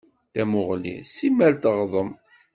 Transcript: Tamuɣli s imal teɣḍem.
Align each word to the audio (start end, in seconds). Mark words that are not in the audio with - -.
Tamuɣli 0.33 0.95
s 1.15 1.17
imal 1.27 1.53
teɣḍem. 1.61 2.11